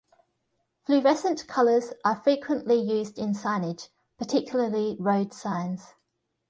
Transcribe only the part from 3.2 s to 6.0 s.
signage, particularly road signs.